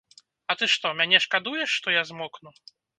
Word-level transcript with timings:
А 0.53 0.55
ты 0.61 0.69
што, 0.75 0.87
мяне 1.03 1.21
шкадуеш, 1.27 1.69
што 1.77 1.97
я 1.97 2.03
змокну. 2.13 2.61